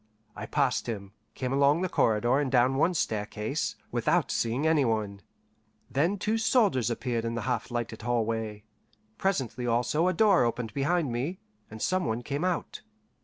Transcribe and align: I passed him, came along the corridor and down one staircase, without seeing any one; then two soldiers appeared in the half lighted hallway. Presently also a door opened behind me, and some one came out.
I 0.35 0.47
passed 0.47 0.87
him, 0.87 1.11
came 1.35 1.53
along 1.53 1.81
the 1.83 1.87
corridor 1.87 2.39
and 2.39 2.51
down 2.51 2.73
one 2.75 2.95
staircase, 2.95 3.75
without 3.91 4.31
seeing 4.31 4.65
any 4.65 4.83
one; 4.83 5.21
then 5.91 6.17
two 6.17 6.39
soldiers 6.39 6.89
appeared 6.89 7.23
in 7.23 7.35
the 7.35 7.41
half 7.43 7.69
lighted 7.69 8.01
hallway. 8.01 8.63
Presently 9.19 9.67
also 9.67 10.07
a 10.07 10.13
door 10.13 10.43
opened 10.43 10.73
behind 10.73 11.11
me, 11.11 11.37
and 11.69 11.83
some 11.83 12.05
one 12.05 12.23
came 12.23 12.43
out. 12.43 12.81